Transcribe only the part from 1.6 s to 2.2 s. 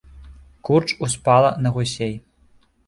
на гусей.